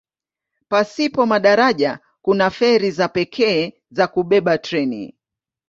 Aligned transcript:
Pasipo 0.67 1.25
madaraja 1.25 1.99
kuna 2.21 2.49
feri 2.49 2.91
za 2.91 3.07
pekee 3.07 3.81
za 3.91 4.07
kubeba 4.07 4.57
treni. 4.57 5.17